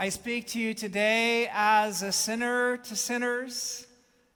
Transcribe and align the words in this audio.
I 0.00 0.10
speak 0.10 0.46
to 0.48 0.60
you 0.60 0.74
today 0.74 1.50
as 1.52 2.04
a 2.04 2.12
sinner 2.12 2.76
to 2.76 2.94
sinners, 2.94 3.84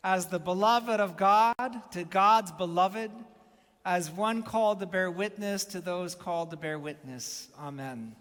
as 0.02 0.26
the 0.26 0.40
beloved 0.40 0.98
of 0.98 1.16
God 1.16 1.54
to 1.92 2.02
God's 2.02 2.50
beloved, 2.50 3.12
as 3.84 4.10
one 4.10 4.42
called 4.42 4.80
to 4.80 4.86
bear 4.86 5.08
witness 5.08 5.64
to 5.66 5.80
those 5.80 6.16
called 6.16 6.50
to 6.50 6.56
bear 6.56 6.80
witness. 6.80 7.46
Amen. 7.60 8.16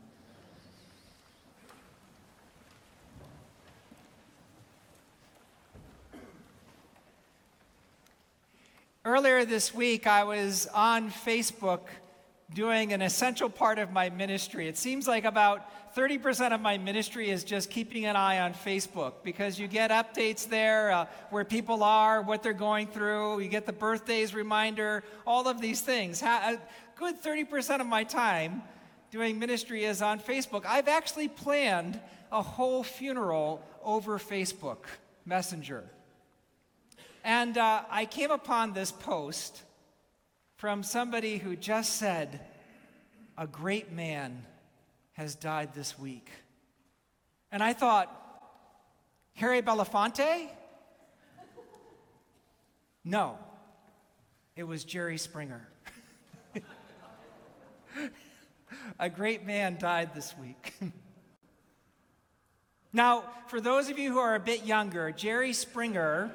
Earlier 9.03 9.45
this 9.45 9.73
week, 9.73 10.05
I 10.05 10.25
was 10.25 10.67
on 10.75 11.09
Facebook 11.09 11.87
doing 12.53 12.91
an 12.91 13.01
essential 13.01 13.49
part 13.49 13.79
of 13.79 13.91
my 13.91 14.09
ministry. 14.09 14.67
It 14.67 14.77
seems 14.77 15.07
like 15.07 15.23
about 15.23 15.95
30% 15.95 16.53
of 16.53 16.59
my 16.59 16.77
ministry 16.77 17.29
is 17.29 17.43
just 17.43 17.69
keeping 17.69 18.05
an 18.05 18.15
eye 18.15 18.39
on 18.39 18.53
Facebook 18.53 19.13
because 19.23 19.57
you 19.57 19.67
get 19.67 19.91
updates 19.91 20.47
there 20.47 20.91
uh, 20.91 21.05
where 21.29 21.45
people 21.45 21.83
are, 21.83 22.21
what 22.21 22.43
they're 22.43 22.53
going 22.53 22.87
through, 22.87 23.39
you 23.39 23.47
get 23.47 23.65
the 23.65 23.73
birthdays 23.73 24.33
reminder, 24.33 25.03
all 25.25 25.47
of 25.47 25.61
these 25.61 25.81
things. 25.81 26.21
a 26.21 26.59
good 26.95 27.21
30% 27.21 27.79
of 27.79 27.87
my 27.87 28.03
time 28.03 28.61
doing 29.11 29.39
ministry 29.39 29.85
is 29.85 30.01
on 30.01 30.19
Facebook. 30.19 30.65
I've 30.65 30.87
actually 30.87 31.27
planned 31.27 31.99
a 32.31 32.41
whole 32.41 32.83
funeral 32.83 33.61
over 33.83 34.17
Facebook 34.17 34.85
Messenger. 35.25 35.83
And 37.23 37.57
uh, 37.57 37.83
I 37.89 38.05
came 38.05 38.31
upon 38.31 38.73
this 38.73 38.91
post 38.91 39.61
from 40.61 40.83
somebody 40.83 41.39
who 41.39 41.55
just 41.55 41.95
said, 41.95 42.39
A 43.35 43.47
great 43.47 43.91
man 43.91 44.45
has 45.13 45.33
died 45.33 45.73
this 45.73 45.97
week. 45.97 46.29
And 47.51 47.63
I 47.63 47.73
thought, 47.73 48.15
Harry 49.33 49.63
Belafonte? 49.63 50.49
No, 53.03 53.39
it 54.55 54.61
was 54.61 54.83
Jerry 54.83 55.17
Springer. 55.17 55.67
A 58.99 59.09
great 59.09 59.43
man 59.43 59.79
died 59.79 60.13
this 60.13 60.35
week. 60.37 60.75
now, 62.93 63.23
for 63.47 63.59
those 63.59 63.89
of 63.89 63.97
you 63.97 64.11
who 64.11 64.19
are 64.19 64.35
a 64.35 64.39
bit 64.39 64.63
younger, 64.63 65.11
Jerry 65.11 65.53
Springer 65.53 66.31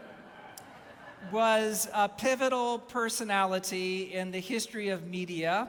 was 1.33 1.89
a 1.93 2.09
pivotal 2.09 2.79
personality 2.79 4.15
in 4.15 4.31
the 4.31 4.41
history 4.41 4.89
of 4.89 5.07
media. 5.07 5.69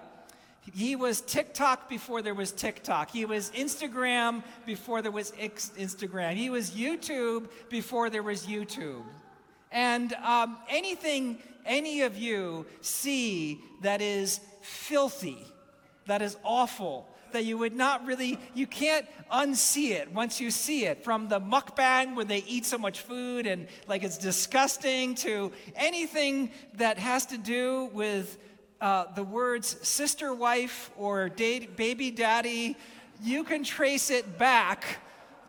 He 0.73 0.95
was 0.95 1.21
TikTok 1.21 1.89
before 1.89 2.21
there 2.21 2.33
was 2.33 2.51
TikTok. 2.51 3.11
He 3.11 3.25
was 3.25 3.51
Instagram 3.51 4.43
before 4.65 5.01
there 5.01 5.11
was 5.11 5.31
Instagram. 5.31 6.33
He 6.33 6.49
was 6.49 6.71
YouTube 6.71 7.47
before 7.69 8.09
there 8.09 8.23
was 8.23 8.45
YouTube. 8.45 9.03
And 9.71 10.13
um, 10.13 10.57
anything 10.69 11.39
any 11.65 12.01
of 12.01 12.17
you 12.17 12.65
see 12.81 13.59
that 13.81 14.01
is 14.01 14.39
filthy, 14.61 15.45
that 16.07 16.21
is 16.21 16.37
awful, 16.43 17.07
that 17.31 17.45
you 17.45 17.57
would 17.57 17.75
not 17.75 18.05
really, 18.05 18.39
you 18.53 18.67
can't 18.67 19.05
unsee 19.31 19.91
it 19.91 20.11
once 20.11 20.39
you 20.39 20.51
see 20.51 20.85
it. 20.85 21.03
From 21.03 21.27
the 21.27 21.39
mukbang 21.39 22.15
where 22.15 22.25
they 22.25 22.43
eat 22.47 22.65
so 22.65 22.77
much 22.77 23.01
food 23.01 23.47
and 23.47 23.67
like 23.87 24.03
it's 24.03 24.17
disgusting 24.17 25.15
to 25.15 25.51
anything 25.75 26.51
that 26.75 26.97
has 26.97 27.25
to 27.27 27.37
do 27.37 27.89
with 27.93 28.37
uh, 28.79 29.05
the 29.15 29.23
words 29.23 29.77
sister 29.87 30.33
wife 30.33 30.91
or 30.97 31.29
baby 31.29 32.11
daddy, 32.11 32.77
you 33.23 33.43
can 33.43 33.63
trace 33.63 34.09
it 34.09 34.37
back 34.37 34.99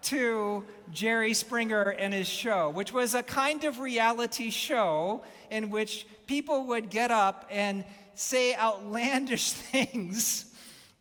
to 0.01 0.65
Jerry 0.91 1.35
Springer 1.35 1.91
and 1.91 2.15
his 2.15 2.29
show, 2.29 2.71
which 2.71 2.93
was 2.93 3.15
a 3.15 3.23
kind 3.23 3.65
of 3.65 3.81
reality 3.81 4.51
show 4.51 5.23
in 5.51 5.71
which 5.71 6.07
people 6.27 6.67
would 6.69 6.89
get 6.89 7.11
up 7.11 7.47
and 7.51 7.85
say 8.15 8.55
outlandish 8.55 9.53
things 9.53 10.48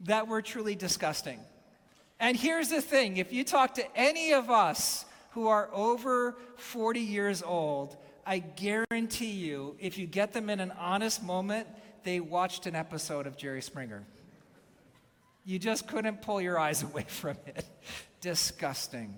that 0.01 0.27
were 0.27 0.41
truly 0.41 0.75
disgusting. 0.75 1.39
And 2.19 2.35
here's 2.35 2.69
the 2.69 2.81
thing 2.81 3.17
if 3.17 3.31
you 3.31 3.43
talk 3.43 3.75
to 3.75 3.97
any 3.97 4.33
of 4.33 4.49
us 4.49 5.05
who 5.31 5.47
are 5.47 5.69
over 5.71 6.35
40 6.57 6.99
years 6.99 7.43
old, 7.43 7.95
I 8.25 8.39
guarantee 8.39 9.31
you, 9.31 9.75
if 9.79 9.97
you 9.97 10.07
get 10.07 10.33
them 10.33 10.49
in 10.49 10.59
an 10.59 10.71
honest 10.79 11.23
moment, 11.23 11.67
they 12.03 12.19
watched 12.19 12.65
an 12.65 12.75
episode 12.75 13.27
of 13.27 13.37
Jerry 13.37 13.61
Springer. 13.61 14.03
You 15.45 15.59
just 15.59 15.87
couldn't 15.87 16.21
pull 16.21 16.41
your 16.41 16.59
eyes 16.59 16.83
away 16.91 17.05
from 17.07 17.37
it. 17.45 17.65
Disgusting. 18.19 19.13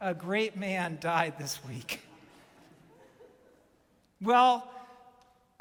A 0.00 0.14
great 0.14 0.56
man 0.56 0.98
died 1.00 1.34
this 1.38 1.60
week. 1.64 2.00
Well, 4.20 4.68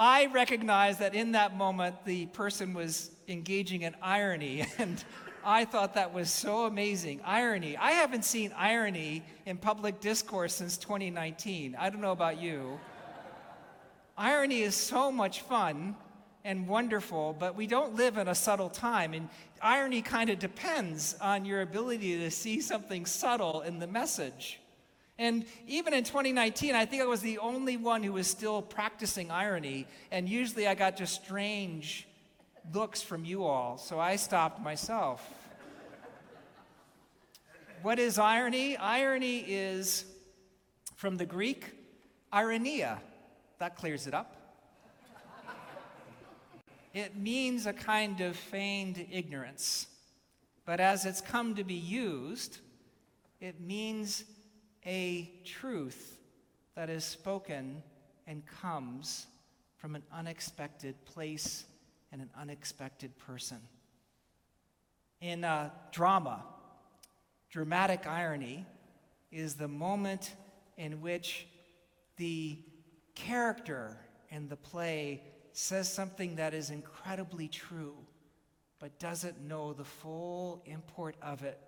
I 0.04 0.26
recognized 0.34 0.98
that 1.02 1.14
in 1.14 1.34
that 1.34 1.56
moment 1.56 2.06
the 2.06 2.26
person 2.26 2.74
was 2.74 3.12
engaging 3.28 3.84
in 3.84 3.96
irony, 4.02 4.66
and 4.80 5.04
I 5.46 5.64
thought 5.64 5.94
that 5.94 6.12
was 6.12 6.32
so 6.32 6.66
amazing. 6.66 7.22
Irony. 7.24 7.78
I 7.78 7.92
haven't 7.92 8.26
seen 8.26 8.52
irony 8.58 9.24
in 9.46 9.58
public 9.58 10.00
discourse 10.00 10.56
since 10.56 10.76
2019. 10.78 11.76
I 11.80 11.92
don't 11.92 12.02
know 12.02 12.14
about 12.14 12.42
you. 12.42 12.80
Irony 14.18 14.62
is 14.62 14.74
so 14.74 15.12
much 15.12 15.42
fun 15.42 15.96
and 16.44 16.68
wonderful, 16.68 17.36
but 17.38 17.56
we 17.56 17.68
don't 17.68 17.94
live 17.94 18.18
in 18.18 18.28
a 18.28 18.34
subtle 18.34 18.72
time. 18.72 19.14
And 19.14 19.30
irony 19.62 20.02
kind 20.02 20.32
of 20.32 20.40
depends 20.40 21.16
on 21.22 21.46
your 21.46 21.62
ability 21.62 22.18
to 22.18 22.32
see 22.32 22.60
something 22.60 23.06
subtle 23.06 23.62
in 23.62 23.78
the 23.78 23.86
message. 23.86 24.62
And 25.22 25.46
even 25.68 25.94
in 25.94 26.04
2019, 26.04 26.74
I 26.74 26.88
think 26.88 27.04
I 27.04 27.06
was 27.06 27.22
the 27.22 27.38
only 27.38 27.78
one 27.78 28.02
who 28.02 28.14
was 28.14 28.26
still 28.26 28.60
practicing 28.60 29.30
irony. 29.30 29.86
And 30.10 30.28
usually 30.28 30.68
I 30.68 30.74
got 30.74 30.98
just 30.98 31.14
strange 31.14 32.08
looks 32.74 33.04
from 33.04 33.24
you 33.24 33.44
all, 33.44 33.78
so 33.78 34.00
I 34.00 34.16
stopped 34.16 34.60
myself. 34.64 35.22
what 37.84 38.00
is 38.00 38.18
irony? 38.18 38.78
Irony 38.78 39.46
is 39.48 40.06
from 40.96 41.18
the 41.18 41.26
Greek, 41.28 41.66
ironia. 42.34 42.98
That 43.60 43.76
clears 43.76 44.08
it 44.08 44.16
up. 44.16 44.36
It 46.96 47.16
means 47.16 47.68
a 47.68 47.74
kind 47.74 48.22
of 48.22 48.36
feigned 48.36 49.06
ignorance. 49.12 49.86
But 50.66 50.80
as 50.80 51.06
it's 51.06 51.22
come 51.22 51.54
to 51.56 51.64
be 51.64 51.76
used, 51.76 52.58
it 53.40 53.62
means 53.62 54.24
a 54.86 55.32
truth 55.46 56.18
that 56.76 56.90
is 56.90 57.04
spoken 57.04 57.84
and 58.28 58.46
comes 58.46 59.28
from 59.78 59.96
an 59.96 60.04
unexpected 60.12 60.96
place 61.06 61.66
and 62.12 62.22
an 62.22 62.30
unexpected 62.40 63.18
person. 63.18 63.60
In 65.22 65.44
a 65.44 65.72
drama, 65.92 66.44
dramatic 67.50 68.08
irony 68.08 68.66
is 69.32 69.56
the 69.56 69.68
moment 69.68 70.36
in 70.78 71.02
which 71.02 71.48
the 72.18 72.58
character 73.16 73.98
in 74.30 74.48
the 74.48 74.56
play 74.56 75.22
says 75.54 75.92
something 75.92 76.36
that 76.38 76.54
is 76.54 76.70
incredibly 76.70 77.48
true, 77.48 77.96
but 78.80 78.98
doesn't 79.00 79.42
know 79.42 79.74
the 79.74 79.84
full 79.84 80.64
import 80.66 81.16
of 81.22 81.44
it 81.44 81.60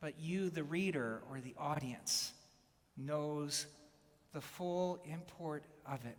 but 0.00 0.18
you, 0.18 0.50
the 0.50 0.64
reader 0.64 1.22
or 1.30 1.40
the 1.40 1.54
audience, 1.58 2.32
knows 2.96 3.66
the 4.32 4.40
full 4.40 5.00
import 5.04 5.64
of 5.86 6.04
it. 6.04 6.18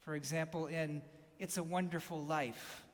For 0.00 0.14
example, 0.14 0.66
in 0.66 1.02
It's 1.38 1.56
a 1.56 1.62
Wonderful 1.62 2.24
Life, 2.24 2.84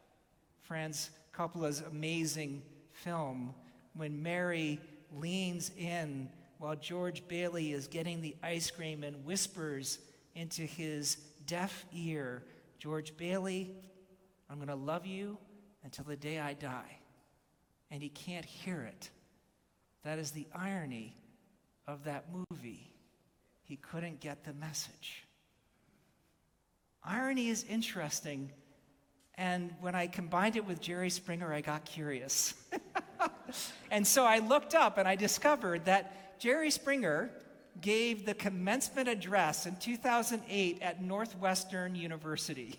Frank 0.62 0.96
Capra's 1.32 1.80
amazing 1.80 2.62
film, 2.92 3.54
when 3.94 4.22
Mary 4.22 4.80
leans 5.14 5.70
in 5.76 6.28
while 6.58 6.76
George 6.76 7.26
Bailey 7.26 7.72
is 7.72 7.88
getting 7.88 8.22
the 8.22 8.36
ice 8.42 8.70
cream 8.70 9.02
and 9.02 9.24
whispers 9.24 9.98
into 10.34 10.62
his 10.62 11.16
deaf 11.46 11.84
ear, 11.92 12.44
George 12.78 13.16
Bailey, 13.16 13.74
I'm 14.48 14.56
going 14.56 14.68
to 14.68 14.74
love 14.74 15.04
you 15.04 15.38
until 15.84 16.04
the 16.04 16.16
day 16.16 16.38
I 16.38 16.54
die. 16.54 16.98
And 17.90 18.02
he 18.02 18.08
can't 18.08 18.44
hear 18.44 18.82
it. 18.82 19.10
That 20.04 20.18
is 20.18 20.32
the 20.32 20.46
irony 20.54 21.16
of 21.86 22.04
that 22.04 22.26
movie. 22.32 22.90
He 23.62 23.76
couldn't 23.76 24.20
get 24.20 24.44
the 24.44 24.52
message. 24.52 25.24
Irony 27.04 27.48
is 27.48 27.64
interesting. 27.64 28.50
And 29.36 29.74
when 29.80 29.94
I 29.94 30.06
combined 30.06 30.56
it 30.56 30.66
with 30.66 30.80
Jerry 30.80 31.10
Springer, 31.10 31.52
I 31.52 31.60
got 31.60 31.84
curious. 31.84 32.54
and 33.90 34.06
so 34.06 34.24
I 34.24 34.38
looked 34.38 34.74
up 34.74 34.98
and 34.98 35.08
I 35.08 35.16
discovered 35.16 35.86
that 35.86 36.38
Jerry 36.38 36.70
Springer 36.70 37.30
gave 37.80 38.26
the 38.26 38.34
commencement 38.34 39.08
address 39.08 39.66
in 39.66 39.76
2008 39.76 40.82
at 40.82 41.02
Northwestern 41.02 41.94
University. 41.94 42.78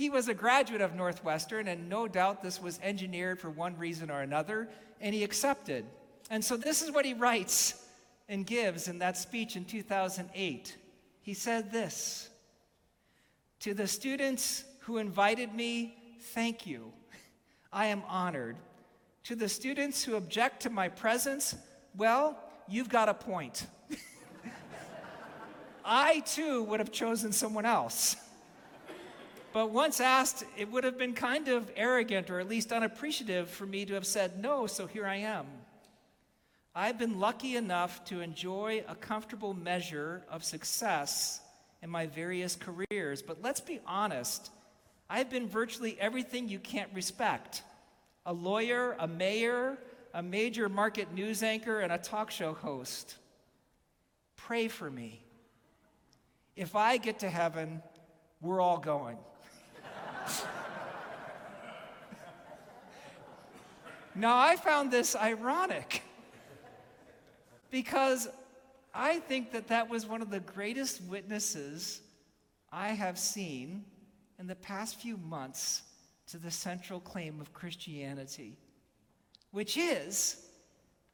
He 0.00 0.08
was 0.08 0.28
a 0.28 0.34
graduate 0.34 0.80
of 0.80 0.94
Northwestern, 0.94 1.68
and 1.68 1.90
no 1.90 2.08
doubt 2.08 2.42
this 2.42 2.58
was 2.58 2.80
engineered 2.82 3.38
for 3.38 3.50
one 3.50 3.76
reason 3.76 4.10
or 4.10 4.22
another, 4.22 4.66
and 4.98 5.14
he 5.14 5.22
accepted. 5.22 5.84
And 6.30 6.42
so 6.42 6.56
this 6.56 6.80
is 6.80 6.90
what 6.90 7.04
he 7.04 7.12
writes 7.12 7.74
and 8.26 8.46
gives 8.46 8.88
in 8.88 9.00
that 9.00 9.18
speech 9.18 9.56
in 9.56 9.66
2008. 9.66 10.74
He 11.20 11.34
said 11.34 11.70
this 11.70 12.30
To 13.58 13.74
the 13.74 13.86
students 13.86 14.64
who 14.84 14.96
invited 14.96 15.54
me, 15.54 15.94
thank 16.32 16.66
you. 16.66 16.94
I 17.70 17.88
am 17.88 18.02
honored. 18.08 18.56
To 19.24 19.36
the 19.36 19.50
students 19.50 20.02
who 20.02 20.16
object 20.16 20.62
to 20.62 20.70
my 20.70 20.88
presence, 20.88 21.54
well, 21.94 22.42
you've 22.66 22.88
got 22.88 23.10
a 23.10 23.14
point. 23.14 23.66
I 25.84 26.20
too 26.20 26.62
would 26.62 26.80
have 26.80 26.90
chosen 26.90 27.32
someone 27.32 27.66
else. 27.66 28.16
But 29.52 29.70
once 29.70 30.00
asked, 30.00 30.44
it 30.56 30.70
would 30.70 30.84
have 30.84 30.96
been 30.96 31.14
kind 31.14 31.48
of 31.48 31.70
arrogant 31.74 32.30
or 32.30 32.38
at 32.38 32.48
least 32.48 32.72
unappreciative 32.72 33.50
for 33.50 33.66
me 33.66 33.84
to 33.86 33.94
have 33.94 34.06
said 34.06 34.40
no, 34.40 34.66
so 34.66 34.86
here 34.86 35.06
I 35.06 35.16
am. 35.16 35.46
I've 36.74 36.98
been 36.98 37.18
lucky 37.18 37.56
enough 37.56 38.04
to 38.06 38.20
enjoy 38.20 38.84
a 38.86 38.94
comfortable 38.94 39.52
measure 39.54 40.22
of 40.30 40.44
success 40.44 41.40
in 41.82 41.90
my 41.90 42.06
various 42.06 42.54
careers, 42.54 43.22
but 43.22 43.42
let's 43.42 43.60
be 43.60 43.80
honest, 43.86 44.50
I've 45.08 45.30
been 45.30 45.48
virtually 45.48 45.96
everything 45.98 46.48
you 46.48 46.60
can't 46.60 46.90
respect 46.94 47.62
a 48.26 48.32
lawyer, 48.32 48.94
a 49.00 49.08
mayor, 49.08 49.78
a 50.14 50.22
major 50.22 50.68
market 50.68 51.12
news 51.12 51.42
anchor, 51.42 51.80
and 51.80 51.90
a 51.90 51.98
talk 51.98 52.30
show 52.30 52.52
host. 52.52 53.16
Pray 54.36 54.68
for 54.68 54.88
me. 54.88 55.24
If 56.54 56.76
I 56.76 56.98
get 56.98 57.20
to 57.20 57.30
heaven, 57.30 57.82
we're 58.40 58.60
all 58.60 58.78
going. 58.78 59.16
Now, 64.20 64.38
I 64.38 64.56
found 64.56 64.90
this 64.90 65.16
ironic 65.16 66.02
because 67.70 68.28
I 68.94 69.18
think 69.20 69.52
that 69.52 69.68
that 69.68 69.88
was 69.88 70.06
one 70.06 70.22
of 70.22 70.30
the 70.30 70.40
greatest 70.40 71.02
witnesses 71.02 72.00
I 72.72 72.88
have 72.88 73.18
seen 73.18 73.84
in 74.38 74.46
the 74.46 74.56
past 74.56 75.00
few 75.00 75.16
months 75.16 75.82
to 76.28 76.38
the 76.38 76.50
central 76.50 77.00
claim 77.00 77.40
of 77.40 77.52
Christianity 77.52 78.56
which 79.50 79.76
is 79.76 80.36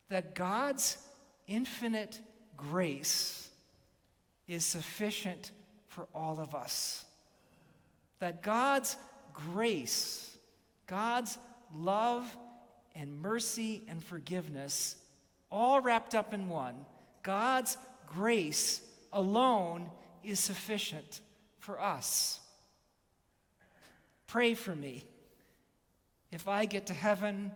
that 0.09 0.35
God's 0.35 0.99
infinite 1.47 2.21
grace 2.57 3.49
is 4.47 4.65
sufficient 4.65 5.51
for 5.89 6.07
all 6.15 6.39
of 6.41 6.55
us. 6.55 7.05
That 8.19 8.43
God's 8.43 8.97
grace, 9.33 10.37
God's 10.87 11.39
love 11.75 12.25
and 12.97 13.21
mercy 13.21 13.85
and 13.89 14.03
forgiveness, 14.03 14.97
all 15.51 15.81
wrapped 15.81 16.15
up 16.15 16.33
in 16.33 16.49
one, 16.49 16.75
God's 17.23 17.77
grace 18.07 18.81
alone 19.13 19.91
is 20.25 20.41
sufficient 20.41 21.21
for 21.59 21.81
us. 21.81 22.41
Pray 24.27 24.55
for 24.55 24.75
me. 24.75 25.05
If 26.33 26.49
I 26.49 26.65
get 26.65 26.87
to 26.87 26.95
heaven, 26.95 27.53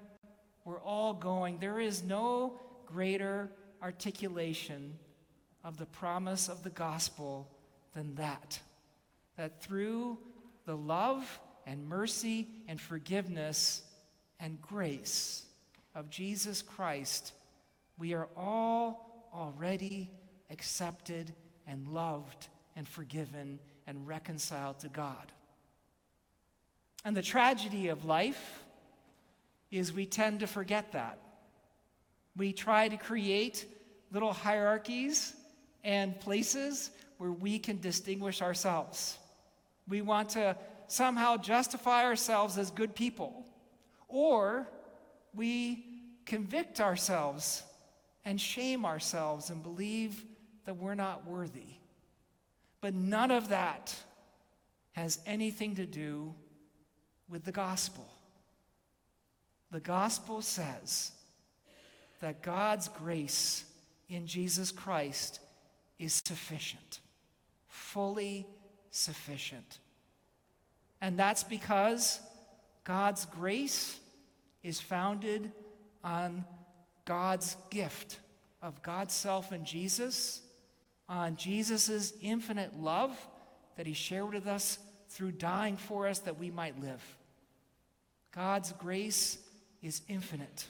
we're 0.64 0.80
all 0.80 1.14
going, 1.14 1.58
there 1.58 1.80
is 1.80 2.04
no 2.04 2.60
greater 2.86 3.50
articulation 3.82 4.98
of 5.64 5.76
the 5.76 5.86
promise 5.86 6.48
of 6.48 6.62
the 6.62 6.70
gospel 6.70 7.50
than 7.94 8.14
that. 8.16 8.60
That 9.36 9.62
through 9.62 10.18
the 10.66 10.76
love 10.76 11.40
and 11.66 11.88
mercy 11.88 12.48
and 12.68 12.80
forgiveness 12.80 13.82
and 14.40 14.60
grace 14.60 15.44
of 15.94 16.10
Jesus 16.10 16.62
Christ, 16.62 17.32
we 17.98 18.14
are 18.14 18.28
all 18.36 19.28
already 19.34 20.10
accepted 20.50 21.32
and 21.66 21.86
loved 21.88 22.48
and 22.76 22.88
forgiven 22.88 23.58
and 23.86 24.06
reconciled 24.06 24.78
to 24.80 24.88
God. 24.88 25.32
And 27.04 27.16
the 27.16 27.22
tragedy 27.22 27.88
of 27.88 28.04
life 28.04 28.62
is 29.70 29.92
we 29.92 30.06
tend 30.06 30.40
to 30.40 30.46
forget 30.46 30.92
that. 30.92 31.18
We 32.36 32.52
try 32.52 32.88
to 32.88 32.96
create 32.96 33.66
little 34.12 34.32
hierarchies 34.32 35.34
and 35.84 36.18
places 36.20 36.90
where 37.18 37.30
we 37.30 37.58
can 37.58 37.80
distinguish 37.80 38.42
ourselves. 38.42 39.16
We 39.88 40.02
want 40.02 40.30
to 40.30 40.56
somehow 40.88 41.36
justify 41.36 42.04
ourselves 42.04 42.58
as 42.58 42.70
good 42.70 42.94
people, 42.94 43.46
or 44.10 44.68
we 45.34 45.84
convict 46.26 46.80
ourselves 46.80 47.62
and 48.24 48.40
shame 48.40 48.84
ourselves 48.84 49.50
and 49.50 49.62
believe 49.62 50.24
that 50.66 50.76
we're 50.76 50.94
not 50.94 51.26
worthy. 51.26 51.74
But 52.80 52.94
none 52.94 53.30
of 53.30 53.48
that 53.48 53.94
has 54.92 55.18
anything 55.26 55.76
to 55.76 55.86
do 55.86 56.34
with 57.28 57.44
the 57.44 57.52
gospel. 57.52 58.08
The 59.70 59.80
gospel 59.80 60.42
says 60.42 61.12
that 62.20 62.42
God's 62.42 62.88
grace 62.88 63.64
in 64.08 64.26
Jesus 64.26 64.72
Christ 64.72 65.40
is 65.98 66.20
sufficient, 66.24 67.00
fully 67.68 68.46
sufficient. 68.90 69.78
And 71.00 71.18
that's 71.18 71.44
because 71.44 72.20
God's 72.84 73.26
grace 73.26 73.98
is 74.62 74.80
founded 74.80 75.52
on 76.02 76.44
God's 77.04 77.56
gift 77.70 78.18
of 78.62 78.82
God's 78.82 79.14
self 79.14 79.52
in 79.52 79.64
Jesus, 79.64 80.42
on 81.08 81.36
Jesus' 81.36 82.12
infinite 82.20 82.78
love 82.78 83.16
that 83.76 83.86
he 83.86 83.94
shared 83.94 84.32
with 84.32 84.46
us 84.46 84.78
through 85.08 85.32
dying 85.32 85.76
for 85.76 86.06
us 86.06 86.20
that 86.20 86.38
we 86.38 86.50
might 86.50 86.80
live. 86.80 87.02
God's 88.32 88.72
grace 88.72 89.38
is 89.82 90.02
infinite. 90.08 90.66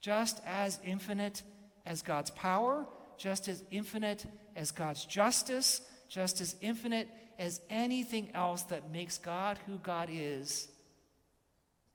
Just 0.00 0.40
as 0.46 0.80
infinite 0.84 1.42
as 1.86 2.02
God's 2.02 2.30
power, 2.30 2.86
just 3.16 3.48
as 3.48 3.62
infinite 3.70 4.26
as 4.56 4.70
God's 4.70 5.04
justice, 5.04 5.82
just 6.08 6.40
as 6.40 6.56
infinite 6.60 7.08
as 7.38 7.60
anything 7.70 8.30
else 8.34 8.62
that 8.64 8.90
makes 8.90 9.18
God 9.18 9.58
who 9.66 9.76
God 9.78 10.08
is, 10.10 10.68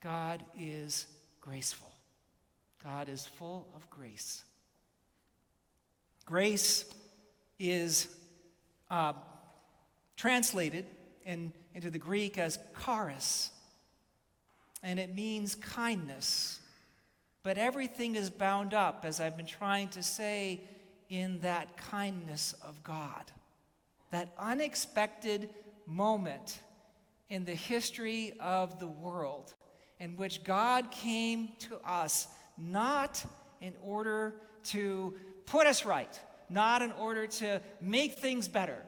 God 0.03 0.43
is 0.59 1.07
graceful. 1.39 1.89
God 2.83 3.07
is 3.07 3.25
full 3.25 3.69
of 3.73 3.89
grace. 3.89 4.43
Grace 6.25 6.83
is 7.57 8.09
uh, 8.91 9.13
translated 10.17 10.85
in, 11.25 11.53
into 11.73 11.89
the 11.89 11.99
Greek 11.99 12.37
as 12.37 12.59
charis, 12.83 13.51
and 14.81 14.99
it 14.99 15.15
means 15.15 15.55
kindness. 15.55 16.59
But 17.41 17.57
everything 17.57 18.15
is 18.15 18.29
bound 18.29 18.73
up, 18.73 19.05
as 19.05 19.21
I've 19.21 19.37
been 19.37 19.45
trying 19.45 19.87
to 19.89 20.03
say, 20.03 20.61
in 21.09 21.39
that 21.39 21.77
kindness 21.77 22.53
of 22.61 22.83
God. 22.83 23.31
That 24.11 24.33
unexpected 24.37 25.49
moment 25.85 26.59
in 27.29 27.45
the 27.45 27.55
history 27.55 28.33
of 28.41 28.79
the 28.79 28.87
world 28.87 29.53
in 30.03 30.17
which 30.17 30.43
God 30.43 30.91
came 30.91 31.53
to 31.59 31.79
us 31.85 32.27
not 32.57 33.23
in 33.61 33.73
order 33.81 34.35
to 34.65 35.13
put 35.45 35.65
us 35.65 35.85
right, 35.85 36.19
not 36.49 36.81
in 36.81 36.91
order 36.91 37.25
to 37.25 37.61
make 37.79 38.15
things 38.15 38.49
better, 38.49 38.83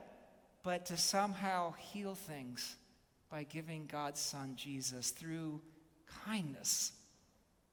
but 0.62 0.86
to 0.88 0.98
somehow 0.98 1.74
heal 1.80 2.16
things 2.16 2.76
by 3.32 3.44
giving 3.44 3.86
God's 3.90 4.20
Son 4.20 4.58
Jesus 4.58 5.12
through 5.12 5.62
kindness. 6.26 6.92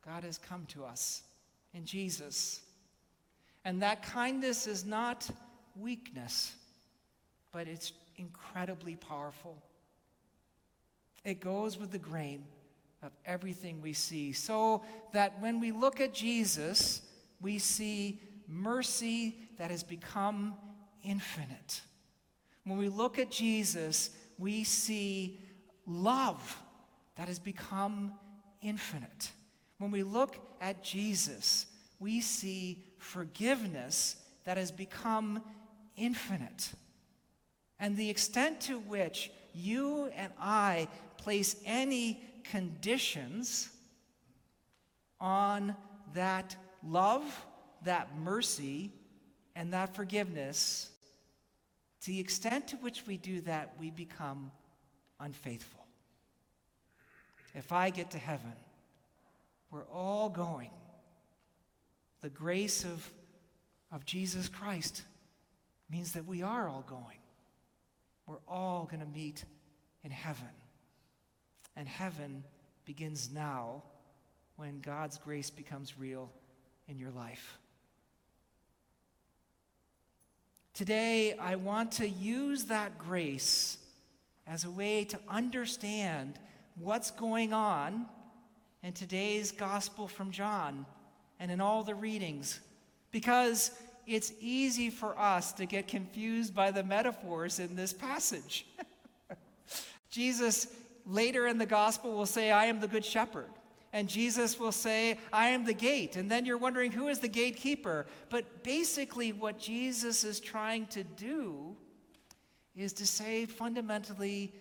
God 0.07 0.23
has 0.23 0.39
come 0.39 0.65
to 0.67 0.85
us 0.85 1.25
in 1.75 1.85
Jesus. 1.85 2.61
And 3.65 3.83
that 3.83 4.05
kindness 4.05 4.69
is 4.69 4.85
not 4.85 5.29
weakness, 5.75 6.55
but 7.51 7.67
it's 7.67 7.93
incredibly 8.19 8.95
powerful. 8.95 9.61
It 11.25 11.41
goes 11.41 11.77
with 11.77 11.91
the 11.91 11.99
grain 11.99 12.45
of 13.03 13.13
everything 13.27 13.81
we 13.83 13.93
see, 13.93 14.33
so 14.33 14.83
that 15.13 15.41
when 15.41 15.61
we 15.61 15.73
look 15.73 16.01
at 16.01 16.15
Jesus, 16.15 17.03
we 17.41 17.59
see 17.59 18.21
mercy 18.47 19.37
that 19.59 19.71
has 19.71 19.83
become 19.83 20.55
infinite. 21.03 21.83
When 22.65 22.79
we 22.79 22.89
look 22.89 23.19
at 23.19 23.31
Jesus, 23.31 24.11
we 24.39 24.65
see 24.65 25.41
love 25.87 26.57
that 27.17 27.29
has 27.29 27.39
become 27.39 28.13
infinite. 28.63 29.33
When 29.79 29.91
we 29.91 30.03
look 30.05 30.39
at 30.61 30.85
Jesus, 30.85 31.67
we 31.99 32.21
see 32.21 32.85
forgiveness 32.99 34.17
that 34.45 34.57
has 34.57 34.71
become 34.71 35.43
infinite. 35.97 36.71
And 37.81 37.97
the 37.97 38.11
extent 38.11 38.61
to 38.63 38.79
which 38.79 39.33
you 39.53 40.09
and 40.17 40.33
I 40.41 40.89
place 41.17 41.57
any 41.65 42.23
conditions 42.45 43.71
on 45.21 45.77
that 46.15 46.57
love, 46.87 47.23
that 47.85 48.17
mercy, 48.19 48.91
and 49.55 49.73
that 49.73 49.95
forgiveness, 49.95 50.91
to 52.03 52.09
the 52.09 52.21
extent 52.21 52.69
to 52.69 52.77
which 52.77 53.07
we 53.07 53.17
do 53.17 53.41
that, 53.43 53.75
we 53.79 53.91
become 53.91 54.51
unfaithful. 55.21 55.85
If 57.55 57.71
I 57.71 57.91
get 57.91 58.11
to 58.13 58.19
heaven, 58.19 58.55
we're 59.71 59.87
all 59.93 60.29
going. 60.29 60.71
The 62.23 62.31
grace 62.31 62.85
of, 62.85 63.09
of 63.91 64.05
Jesus 64.05 64.49
Christ 64.49 65.03
means 65.91 66.13
that 66.13 66.27
we 66.27 66.43
are 66.43 66.69
all 66.69 66.85
going. 66.89 67.19
We're 68.27 68.37
all 68.49 68.89
going 68.91 69.01
to 69.01 69.09
meet 69.09 69.45
in 70.03 70.11
heaven. 70.11 70.49
And 71.77 71.89
heaven 71.89 72.45
begins 72.85 73.31
now 73.33 73.83
when 74.57 74.81
God's 74.81 75.19
grace 75.19 75.51
becomes 75.51 75.99
real 75.99 76.31
in 76.89 76.99
your 76.99 77.11
life. 77.11 77.59
Today, 80.75 81.35
I 81.35 81.57
want 81.57 81.93
to 81.93 82.09
use 82.09 82.65
that 82.65 82.99
grace 82.99 83.79
as 84.47 84.65
a 84.65 84.71
way 84.71 85.05
to 85.05 85.19
understand 85.29 86.39
what's 86.77 87.11
going 87.11 87.53
on 87.53 88.07
in 88.83 88.93
today's 88.93 89.53
gospel 89.53 90.09
from 90.09 90.31
John 90.31 90.87
and 91.39 91.51
in 91.51 91.61
all 91.61 91.85
the 91.85 91.95
readings 91.95 92.61
because 93.11 93.71
it's 94.07 94.33
easy 94.41 94.91
for 94.91 95.19
us 95.19 95.53
to 95.53 95.67
get 95.67 95.87
confused 95.87 96.55
by 96.55 96.71
the 96.71 96.83
metaphors 96.83 97.59
in 97.61 97.77
this 97.77 97.93
passage. 97.93 98.67
Jesus 100.11 100.67
later 101.07 101.47
in 101.47 101.59
the 101.59 101.67
gospel 101.67 102.17
will 102.17 102.27
say, 102.27 102.51
I 102.51 102.67
am 102.67 102.81
the 102.81 102.89
good 102.89 103.05
shepherd. 103.05 103.51
And 103.93 104.09
Jesus 104.09 104.59
will 104.59 104.73
say, 104.73 105.19
I 105.33 105.49
am 105.49 105.65
the 105.65 105.75
gate. 105.75 106.17
And 106.17 106.31
then 106.31 106.47
you're 106.47 106.59
wondering, 106.59 106.93
who 106.93 107.09
is 107.09 107.19
the 107.19 107.29
gatekeeper? 107.29 108.07
But 108.31 108.65
basically, 108.65 109.33
what 109.33 109.59
Jesus 109.59 110.25
is 110.25 110.41
trying 110.41 110.87
to 110.87 111.05
do 111.05 111.77
is 112.75 112.95
to 112.95 113.07
say 113.07 113.45
fundamentally 113.45 114.55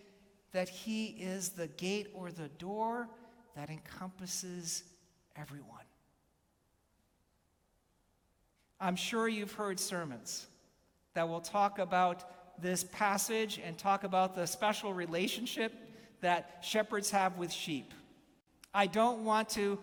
that 0.52 0.68
he 0.68 1.06
is 1.06 1.50
the 1.50 1.68
gate 1.68 2.08
or 2.12 2.30
the 2.30 2.48
door 2.48 3.08
that 3.56 3.70
encompasses 3.70 4.84
everyone. 5.34 5.68
I'm 8.78 8.96
sure 8.96 9.28
you've 9.28 9.52
heard 9.52 9.80
sermons 9.80 10.46
that 11.14 11.28
will 11.28 11.40
talk 11.40 11.78
about 11.78 12.60
this 12.60 12.84
passage 12.84 13.60
and 13.64 13.78
talk 13.78 14.04
about 14.04 14.34
the 14.34 14.46
special 14.46 14.92
relationship 14.92 15.72
that 16.22 16.58
shepherds 16.62 17.10
have 17.10 17.36
with 17.36 17.52
sheep. 17.52 17.92
I 18.74 18.86
don't 18.86 19.24
want 19.24 19.50
to 19.50 19.78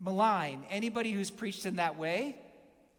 malign 0.00 0.64
anybody 0.70 1.10
who's 1.12 1.30
preached 1.30 1.66
in 1.66 1.76
that 1.76 1.98
way. 1.98 2.36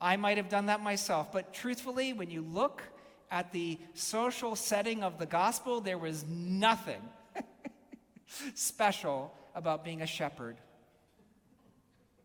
I 0.02 0.18
might 0.18 0.38
have 0.38 0.50
done 0.50 0.66
that 0.66 0.82
myself. 0.82 1.32
But 1.32 1.54
truthfully, 1.54 2.14
when 2.14 2.30
you 2.30 2.42
look 2.42 2.84
at 3.32 3.52
the 3.52 3.80
social 3.94 4.56
setting 4.56 5.04
of 5.04 5.18
the 5.18 5.26
gospel, 5.26 5.82
there 5.82 5.98
was 5.98 6.26
nothing 6.28 7.02
special 8.56 9.34
about 9.56 9.86
being 9.86 10.02
a 10.02 10.08
shepherd. 10.08 10.58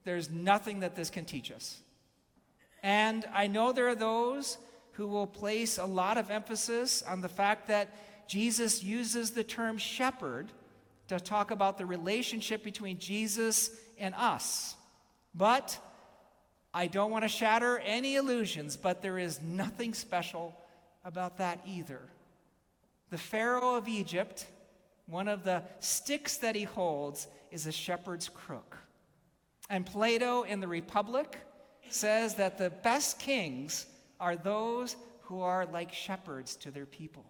There's 0.05 0.31
nothing 0.31 0.81
that 0.81 0.97
this 0.97 1.11
can 1.11 1.25
teach 1.25 1.53
us. 1.53 1.81
And 2.83 3.25
I 3.33 3.47
know 3.47 3.73
there 3.73 3.89
are 3.89 3.95
those 3.95 4.59
who 4.93 5.07
will 5.07 5.27
place 5.27 5.79
a 5.79 5.85
lot 5.85 6.19
of 6.19 6.31
emphasis 6.31 7.03
on 7.03 7.21
the 7.21 7.29
fact 7.29 7.69
that 7.69 7.95
Jesus 8.31 8.85
uses 8.85 9.33
the 9.33 9.43
term 9.43 9.77
shepherd 9.77 10.53
to 11.09 11.19
talk 11.19 11.51
about 11.51 11.79
the 11.79 11.85
relationship 11.85 12.63
between 12.63 12.97
Jesus 13.01 13.73
and 13.99 14.15
us. 14.15 14.77
But 15.35 15.77
I 16.73 16.87
don't 16.87 17.11
want 17.11 17.25
to 17.25 17.29
shatter 17.29 17.81
any 17.81 18.15
illusions, 18.15 18.77
but 18.77 19.03
there 19.03 19.19
is 19.19 19.43
nothing 19.43 19.95
special 19.95 20.57
about 21.05 21.39
that 21.39 21.59
either. 21.67 22.03
The 23.11 23.19
Pharaoh 23.19 23.75
of 23.75 23.89
Egypt, 23.89 24.47
one 25.07 25.27
of 25.27 25.43
the 25.43 25.65
sticks 25.81 26.37
that 26.37 26.55
he 26.55 26.63
holds, 26.63 27.27
is 27.51 27.67
a 27.67 27.73
shepherd's 27.73 28.29
crook. 28.29 28.79
And 29.69 29.85
Plato 29.85 30.45
in 30.45 30.61
the 30.61 30.69
Republic 30.69 31.37
says 31.89 32.37
that 32.37 32.59
the 32.59 32.71
best 32.71 33.19
kings 33.19 33.87
are 34.21 34.37
those 34.37 34.95
who 35.23 35.41
are 35.41 35.67
like 35.67 35.93
shepherds 35.93 36.55
to 36.59 36.71
their 36.71 36.87
people. 36.87 37.25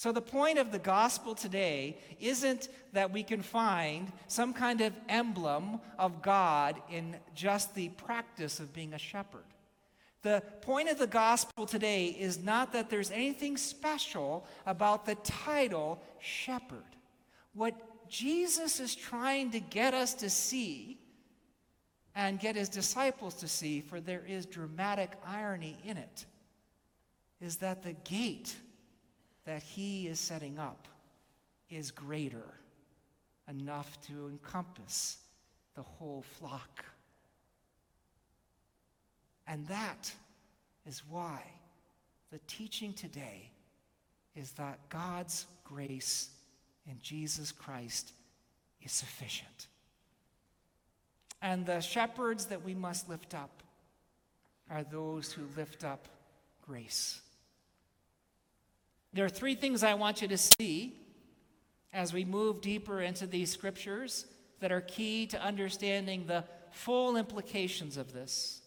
So, 0.00 0.12
the 0.12 0.22
point 0.22 0.56
of 0.56 0.72
the 0.72 0.78
gospel 0.78 1.34
today 1.34 1.98
isn't 2.18 2.70
that 2.94 3.12
we 3.12 3.22
can 3.22 3.42
find 3.42 4.10
some 4.28 4.54
kind 4.54 4.80
of 4.80 4.94
emblem 5.10 5.78
of 5.98 6.22
God 6.22 6.80
in 6.90 7.16
just 7.34 7.74
the 7.74 7.90
practice 7.90 8.60
of 8.60 8.72
being 8.72 8.94
a 8.94 8.98
shepherd. 8.98 9.44
The 10.22 10.42
point 10.62 10.88
of 10.88 10.98
the 10.98 11.06
gospel 11.06 11.66
today 11.66 12.06
is 12.06 12.42
not 12.42 12.72
that 12.72 12.88
there's 12.88 13.10
anything 13.10 13.58
special 13.58 14.46
about 14.64 15.04
the 15.04 15.16
title 15.16 16.00
shepherd. 16.18 16.96
What 17.52 18.08
Jesus 18.08 18.80
is 18.80 18.94
trying 18.94 19.50
to 19.50 19.60
get 19.60 19.92
us 19.92 20.14
to 20.14 20.30
see 20.30 20.98
and 22.14 22.40
get 22.40 22.56
his 22.56 22.70
disciples 22.70 23.34
to 23.34 23.48
see, 23.48 23.82
for 23.82 24.00
there 24.00 24.24
is 24.26 24.46
dramatic 24.46 25.12
irony 25.26 25.76
in 25.84 25.98
it, 25.98 26.24
is 27.42 27.56
that 27.56 27.82
the 27.82 27.92
gate 27.92 28.56
that 29.50 29.64
he 29.64 30.06
is 30.06 30.20
setting 30.20 30.60
up 30.60 30.86
is 31.70 31.90
greater 31.90 32.54
enough 33.48 34.00
to 34.00 34.28
encompass 34.28 35.18
the 35.74 35.82
whole 35.82 36.22
flock. 36.38 36.84
And 39.48 39.66
that 39.66 40.12
is 40.86 41.02
why 41.10 41.42
the 42.30 42.38
teaching 42.46 42.92
today 42.92 43.50
is 44.36 44.52
that 44.52 44.78
God's 44.88 45.46
grace 45.64 46.28
in 46.86 46.96
Jesus 47.02 47.50
Christ 47.50 48.12
is 48.80 48.92
sufficient. 48.92 49.66
And 51.42 51.66
the 51.66 51.80
shepherds 51.80 52.46
that 52.46 52.64
we 52.64 52.76
must 52.76 53.08
lift 53.08 53.34
up 53.34 53.64
are 54.70 54.84
those 54.84 55.32
who 55.32 55.42
lift 55.56 55.82
up 55.82 56.06
grace. 56.64 57.20
There 59.12 59.24
are 59.24 59.30
three 59.30 59.54
things 59.54 59.82
I 59.82 59.94
want 59.94 60.22
you 60.22 60.28
to 60.28 60.38
see 60.38 60.94
as 61.92 62.12
we 62.12 62.24
move 62.24 62.60
deeper 62.60 63.00
into 63.00 63.26
these 63.26 63.50
scriptures 63.50 64.26
that 64.60 64.70
are 64.70 64.80
key 64.80 65.26
to 65.26 65.42
understanding 65.42 66.26
the 66.26 66.44
full 66.70 67.16
implications 67.16 67.96
of 67.96 68.12
this. 68.12 68.62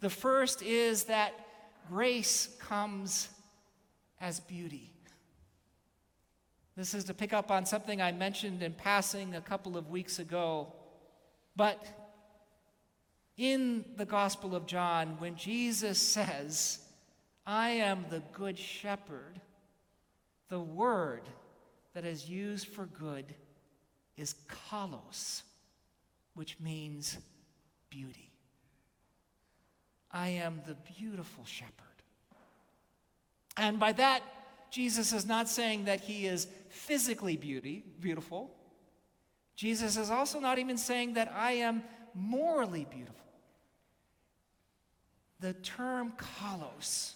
The 0.00 0.10
first 0.10 0.62
is 0.62 1.04
that 1.04 1.32
grace 1.88 2.54
comes 2.60 3.28
as 4.20 4.40
beauty. 4.40 4.92
This 6.76 6.94
is 6.94 7.04
to 7.04 7.14
pick 7.14 7.32
up 7.32 7.50
on 7.50 7.66
something 7.66 8.00
I 8.00 8.12
mentioned 8.12 8.62
in 8.62 8.72
passing 8.72 9.34
a 9.34 9.40
couple 9.40 9.76
of 9.76 9.88
weeks 9.88 10.18
ago. 10.18 10.72
But 11.56 11.84
in 13.36 13.84
the 13.96 14.04
Gospel 14.04 14.54
of 14.54 14.66
John, 14.66 15.16
when 15.18 15.34
Jesus 15.34 15.98
says, 15.98 16.80
I 17.46 17.70
am 17.70 18.04
the 18.10 18.22
good 18.32 18.58
shepherd, 18.58 19.40
the 20.48 20.60
word 20.60 21.22
that 21.94 22.04
is 22.04 22.28
used 22.28 22.68
for 22.68 22.86
good 22.86 23.34
is 24.16 24.34
kalos, 24.70 25.42
which 26.34 26.58
means 26.60 27.18
beauty. 27.90 28.30
I 30.10 30.28
am 30.28 30.62
the 30.66 30.76
beautiful 30.98 31.44
shepherd. 31.44 31.72
And 33.56 33.78
by 33.78 33.92
that, 33.92 34.22
Jesus 34.70 35.12
is 35.12 35.26
not 35.26 35.48
saying 35.48 35.84
that 35.84 36.00
he 36.00 36.26
is 36.26 36.46
physically 36.68 37.36
beauty, 37.36 37.84
beautiful. 38.00 38.50
Jesus 39.56 39.96
is 39.96 40.10
also 40.10 40.38
not 40.38 40.58
even 40.58 40.78
saying 40.78 41.14
that 41.14 41.32
I 41.34 41.52
am 41.52 41.82
morally 42.14 42.86
beautiful. 42.88 43.14
The 45.40 45.54
term 45.54 46.12
kalos 46.16 47.14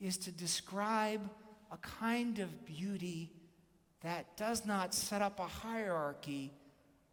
is 0.00 0.18
to 0.18 0.32
describe 0.32 1.20
a 1.74 1.78
kind 1.78 2.38
of 2.38 2.64
beauty 2.64 3.32
that 4.02 4.36
does 4.36 4.64
not 4.64 4.94
set 4.94 5.20
up 5.20 5.40
a 5.40 5.46
hierarchy, 5.46 6.52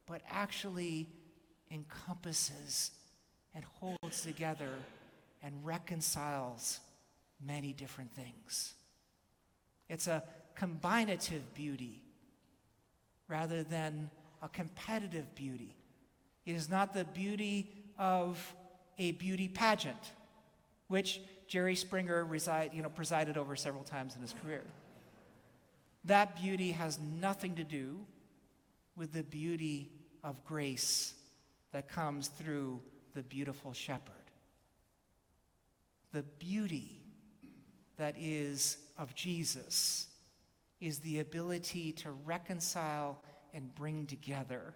but 0.05 0.21
actually 0.29 1.07
encompasses 1.71 2.91
and 3.55 3.63
holds 3.79 4.21
together 4.21 4.73
and 5.41 5.53
reconciles 5.65 6.79
many 7.43 7.73
different 7.73 8.11
things. 8.11 8.75
It's 9.89 10.07
a 10.07 10.23
combinative 10.55 11.41
beauty 11.55 12.03
rather 13.27 13.63
than 13.63 14.11
a 14.43 14.49
competitive 14.49 15.33
beauty. 15.33 15.75
It 16.45 16.53
is 16.53 16.69
not 16.69 16.93
the 16.93 17.05
beauty 17.05 17.71
of 17.97 18.37
a 18.99 19.13
beauty 19.13 19.47
pageant, 19.47 20.11
which 20.91 21.21
Jerry 21.47 21.75
Springer 21.75 22.25
reside, 22.25 22.71
you 22.73 22.83
know, 22.83 22.89
presided 22.89 23.37
over 23.37 23.55
several 23.55 23.83
times 23.83 24.15
in 24.15 24.21
his 24.21 24.33
career. 24.43 24.63
That 26.03 26.35
beauty 26.35 26.71
has 26.71 26.99
nothing 26.99 27.55
to 27.55 27.63
do 27.63 27.99
with 28.97 29.13
the 29.13 29.23
beauty 29.23 29.89
of 30.21 30.43
grace 30.43 31.13
that 31.71 31.87
comes 31.87 32.27
through 32.27 32.81
the 33.13 33.23
beautiful 33.23 33.71
shepherd. 33.71 34.13
The 36.11 36.23
beauty 36.23 36.99
that 37.95 38.15
is 38.19 38.77
of 38.97 39.15
Jesus 39.15 40.07
is 40.81 40.99
the 40.99 41.19
ability 41.19 41.93
to 41.93 42.11
reconcile 42.11 43.23
and 43.53 43.73
bring 43.75 44.07
together 44.07 44.73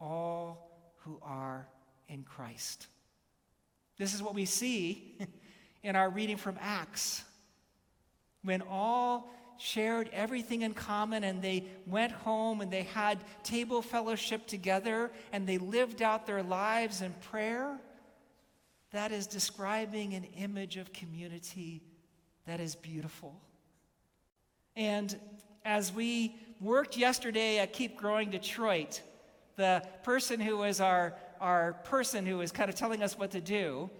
all 0.00 0.68
who 1.04 1.20
are 1.22 1.68
in 2.08 2.24
Christ. 2.24 2.88
This 4.02 4.14
is 4.14 4.22
what 4.22 4.34
we 4.34 4.46
see 4.46 5.14
in 5.84 5.94
our 5.94 6.10
reading 6.10 6.36
from 6.36 6.58
Acts. 6.60 7.22
When 8.42 8.60
all 8.68 9.32
shared 9.58 10.10
everything 10.12 10.62
in 10.62 10.74
common 10.74 11.22
and 11.22 11.40
they 11.40 11.66
went 11.86 12.10
home 12.10 12.60
and 12.60 12.68
they 12.68 12.82
had 12.82 13.20
table 13.44 13.80
fellowship 13.80 14.48
together 14.48 15.12
and 15.32 15.46
they 15.46 15.56
lived 15.56 16.02
out 16.02 16.26
their 16.26 16.42
lives 16.42 17.00
in 17.00 17.12
prayer, 17.30 17.78
that 18.90 19.12
is 19.12 19.28
describing 19.28 20.14
an 20.14 20.24
image 20.36 20.78
of 20.78 20.92
community 20.92 21.80
that 22.48 22.58
is 22.58 22.74
beautiful. 22.74 23.40
And 24.74 25.16
as 25.64 25.92
we 25.92 26.34
worked 26.60 26.96
yesterday 26.96 27.60
at 27.60 27.72
Keep 27.72 27.98
Growing 27.98 28.30
Detroit, 28.30 29.00
the 29.54 29.86
person 30.02 30.40
who 30.40 30.56
was 30.56 30.80
our, 30.80 31.14
our 31.42 31.74
person 31.84 32.24
who 32.24 32.38
was 32.38 32.52
kind 32.52 32.70
of 32.70 32.76
telling 32.76 33.02
us 33.02 33.18
what 33.18 33.32
to 33.32 33.40
do, 33.40 33.90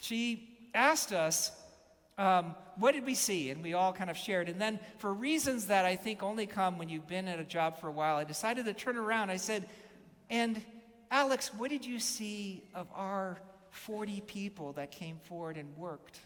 she 0.00 0.48
asked 0.74 1.12
us, 1.12 1.52
um, 2.16 2.56
what 2.76 2.92
did 2.92 3.04
we 3.04 3.14
see? 3.14 3.50
And 3.50 3.62
we 3.62 3.74
all 3.74 3.92
kind 3.92 4.10
of 4.10 4.16
shared. 4.16 4.48
And 4.48 4.60
then, 4.60 4.80
for 4.98 5.12
reasons 5.12 5.66
that 5.66 5.84
I 5.84 5.94
think 5.94 6.22
only 6.22 6.46
come 6.46 6.78
when 6.78 6.88
you've 6.88 7.06
been 7.06 7.28
at 7.28 7.38
a 7.38 7.44
job 7.44 7.78
for 7.78 7.88
a 7.88 7.92
while, 7.92 8.16
I 8.16 8.24
decided 8.24 8.64
to 8.64 8.72
turn 8.72 8.96
around. 8.96 9.30
I 9.30 9.36
said, 9.36 9.68
And 10.28 10.60
Alex, 11.10 11.52
what 11.54 11.70
did 11.70 11.84
you 11.84 12.00
see 12.00 12.64
of 12.74 12.88
our 12.94 13.38
40 13.70 14.22
people 14.22 14.72
that 14.72 14.90
came 14.90 15.18
forward 15.24 15.56
and 15.56 15.76
worked? 15.76 16.18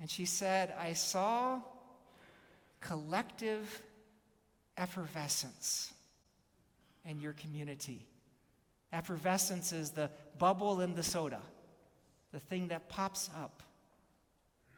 And 0.00 0.08
she 0.08 0.24
said, 0.24 0.72
I 0.78 0.92
saw 0.92 1.60
collective 2.80 3.82
effervescence 4.76 5.92
in 7.04 7.20
your 7.20 7.32
community. 7.32 8.06
Effervescence 8.92 9.72
is 9.72 9.90
the 9.90 10.10
bubble 10.38 10.80
in 10.80 10.94
the 10.94 11.02
soda, 11.02 11.40
the 12.32 12.40
thing 12.40 12.68
that 12.68 12.88
pops 12.88 13.28
up. 13.36 13.62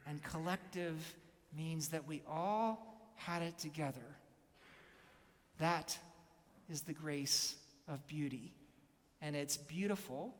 And 0.06 0.22
collective 0.22 0.96
means 1.56 1.88
that 1.88 2.06
we 2.06 2.22
all 2.28 3.12
had 3.16 3.42
it 3.42 3.58
together. 3.58 4.16
That 5.58 5.96
is 6.68 6.82
the 6.82 6.92
grace 6.92 7.54
of 7.86 8.04
beauty. 8.06 8.52
And 9.20 9.36
it's 9.36 9.56
beautiful 9.56 10.34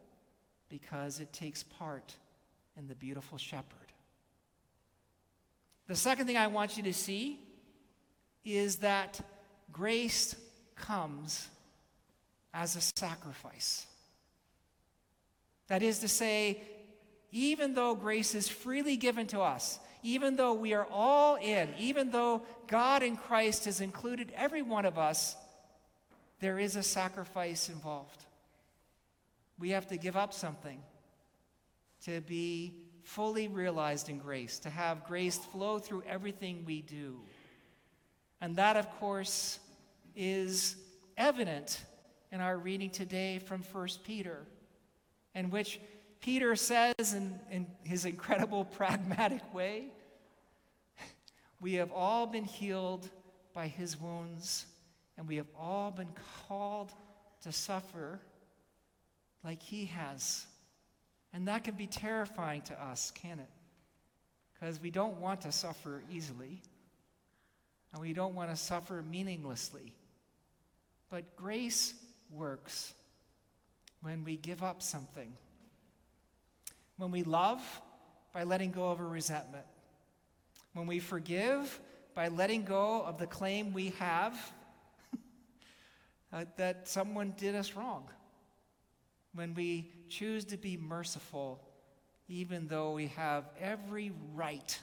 because 0.68 1.20
it 1.20 1.32
takes 1.32 1.62
part 1.62 2.14
in 2.76 2.88
the 2.88 2.94
beautiful 2.94 3.38
shepherd. 3.38 3.66
The 5.86 5.96
second 5.96 6.26
thing 6.26 6.36
I 6.36 6.46
want 6.46 6.76
you 6.76 6.84
to 6.84 6.94
see 6.94 7.40
is 8.44 8.76
that 8.76 9.20
grace 9.72 10.34
comes 10.76 11.48
as 12.52 12.76
a 12.76 12.80
sacrifice. 12.80 13.86
That 15.68 15.82
is 15.82 16.00
to 16.00 16.08
say, 16.08 16.62
even 17.30 17.74
though 17.74 17.94
grace 17.94 18.34
is 18.34 18.48
freely 18.48 18.96
given 18.96 19.26
to 19.28 19.40
us, 19.40 19.78
even 20.02 20.36
though 20.36 20.54
we 20.54 20.72
are 20.72 20.86
all 20.90 21.36
in, 21.36 21.68
even 21.78 22.10
though 22.10 22.42
God 22.66 23.02
in 23.02 23.16
Christ 23.16 23.66
has 23.66 23.80
included 23.80 24.32
every 24.34 24.62
one 24.62 24.84
of 24.84 24.98
us, 24.98 25.36
there 26.40 26.58
is 26.58 26.74
a 26.74 26.82
sacrifice 26.82 27.68
involved. 27.68 28.24
We 29.58 29.70
have 29.70 29.86
to 29.88 29.96
give 29.96 30.16
up 30.16 30.32
something 30.32 30.80
to 32.04 32.20
be 32.22 32.74
fully 33.02 33.46
realized 33.48 34.08
in 34.08 34.18
grace, 34.18 34.58
to 34.60 34.70
have 34.70 35.06
grace 35.06 35.36
flow 35.36 35.78
through 35.78 36.02
everything 36.08 36.64
we 36.64 36.80
do. 36.80 37.20
And 38.40 38.56
that, 38.56 38.76
of 38.76 38.90
course, 38.98 39.58
is 40.16 40.76
evident 41.16 41.82
in 42.32 42.40
our 42.40 42.56
reading 42.56 42.90
today 42.90 43.38
from 43.38 43.62
1 43.62 43.88
Peter, 44.04 44.46
in 45.34 45.50
which 45.50 45.80
Peter 46.20 46.54
says 46.54 47.14
in, 47.14 47.38
in 47.50 47.66
his 47.82 48.04
incredible 48.04 48.64
pragmatic 48.76 49.54
way, 49.54 49.86
we 51.60 51.74
have 51.74 51.92
all 51.92 52.26
been 52.26 52.44
healed 52.44 53.08
by 53.52 53.66
his 53.66 54.00
wounds, 54.00 54.66
and 55.18 55.28
we 55.28 55.36
have 55.36 55.48
all 55.58 55.90
been 55.90 56.12
called 56.48 56.92
to 57.42 57.52
suffer 57.52 58.20
like 59.44 59.60
he 59.62 59.86
has. 59.86 60.46
And 61.32 61.48
that 61.48 61.64
can 61.64 61.74
be 61.74 61.86
terrifying 61.86 62.62
to 62.62 62.82
us, 62.82 63.12
can 63.14 63.38
it? 63.38 63.50
Because 64.54 64.80
we 64.80 64.90
don't 64.90 65.20
want 65.20 65.42
to 65.42 65.52
suffer 65.52 66.02
easily, 66.10 66.62
and 67.92 68.02
we 68.02 68.12
don't 68.12 68.34
want 68.34 68.50
to 68.50 68.56
suffer 68.56 69.02
meaninglessly. 69.02 69.94
But 71.08 71.36
grace 71.36 71.94
works 72.32 72.94
when 74.02 74.24
we 74.24 74.36
give 74.36 74.62
up 74.62 74.82
something 74.82 75.32
when 77.00 77.10
we 77.10 77.22
love, 77.22 77.62
by 78.34 78.44
letting 78.44 78.72
go 78.72 78.90
of 78.90 79.00
a 79.00 79.04
resentment. 79.04 79.64
When 80.74 80.86
we 80.86 81.00
forgive, 81.00 81.80
by 82.14 82.28
letting 82.28 82.64
go 82.64 83.02
of 83.02 83.18
the 83.18 83.26
claim 83.26 83.72
we 83.72 83.94
have 83.98 84.34
uh, 86.32 86.44
that 86.58 86.88
someone 86.88 87.32
did 87.38 87.54
us 87.54 87.74
wrong. 87.74 88.06
When 89.34 89.54
we 89.54 89.90
choose 90.10 90.44
to 90.46 90.58
be 90.58 90.76
merciful, 90.76 91.58
even 92.28 92.68
though 92.68 92.92
we 92.92 93.06
have 93.16 93.44
every 93.58 94.12
right 94.34 94.78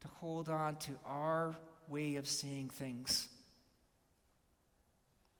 to 0.00 0.08
hold 0.20 0.48
on 0.48 0.76
to 0.76 0.92
our 1.04 1.56
way 1.88 2.14
of 2.14 2.28
seeing 2.28 2.68
things. 2.68 3.26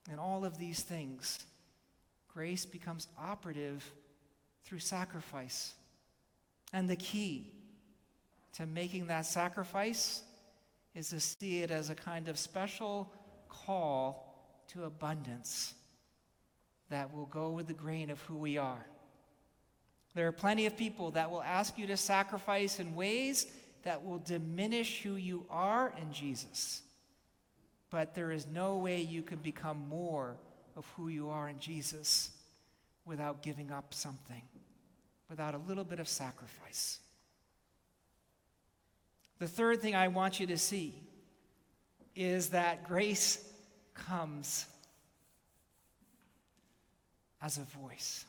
And 0.09 0.19
all 0.19 0.43
of 0.45 0.57
these 0.57 0.81
things, 0.81 1.39
grace 2.33 2.65
becomes 2.65 3.07
operative 3.19 3.83
through 4.65 4.79
sacrifice. 4.79 5.73
And 6.73 6.89
the 6.89 6.95
key 6.95 7.51
to 8.53 8.65
making 8.65 9.07
that 9.07 9.25
sacrifice 9.25 10.21
is 10.95 11.09
to 11.09 11.19
see 11.19 11.59
it 11.59 11.71
as 11.71 11.89
a 11.89 11.95
kind 11.95 12.27
of 12.27 12.37
special 12.37 13.11
call 13.47 14.25
to 14.69 14.83
abundance 14.85 15.73
that 16.89 17.13
will 17.13 17.25
go 17.25 17.51
with 17.51 17.67
the 17.67 17.73
grain 17.73 18.09
of 18.09 18.19
who 18.21 18.35
we 18.35 18.57
are. 18.57 18.85
There 20.15 20.27
are 20.27 20.31
plenty 20.31 20.65
of 20.65 20.75
people 20.75 21.11
that 21.11 21.29
will 21.29 21.43
ask 21.43 21.77
you 21.77 21.87
to 21.87 21.97
sacrifice 21.97 22.79
in 22.79 22.95
ways 22.95 23.45
that 23.83 24.03
will 24.03 24.17
diminish 24.19 25.01
who 25.01 25.15
you 25.15 25.45
are 25.49 25.93
in 26.01 26.11
Jesus. 26.11 26.81
But 27.89 28.13
there 28.13 28.31
is 28.31 28.45
no 28.47 28.77
way 28.77 29.01
you 29.01 29.23
can 29.23 29.39
become 29.39 29.87
more 29.89 30.35
of 30.75 30.85
who 30.95 31.07
you 31.07 31.29
are 31.29 31.49
in 31.49 31.59
Jesus 31.59 32.31
without 33.05 33.41
giving 33.41 33.71
up 33.71 33.93
something, 33.93 34.43
without 35.29 35.55
a 35.55 35.57
little 35.57 35.83
bit 35.83 35.99
of 35.99 36.07
sacrifice. 36.07 36.99
The 39.39 39.47
third 39.47 39.81
thing 39.81 39.95
I 39.95 40.09
want 40.09 40.39
you 40.39 40.47
to 40.47 40.57
see 40.57 40.93
is 42.15 42.49
that 42.49 42.87
grace 42.87 43.43
comes 43.93 44.65
as 47.41 47.57
a 47.57 47.63
voice. 47.79 48.25